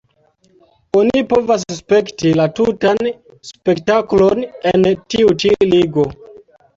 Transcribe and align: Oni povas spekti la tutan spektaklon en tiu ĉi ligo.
Oni 0.99 1.19
povas 1.33 1.65
spekti 1.79 2.31
la 2.39 2.47
tutan 2.59 3.09
spektaklon 3.49 4.41
en 4.71 4.89
tiu 5.15 5.35
ĉi 5.45 5.53
ligo. 5.75 6.07